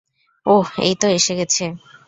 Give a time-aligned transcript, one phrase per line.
[0.45, 1.63] ওহ, এইতো এসে গেছে।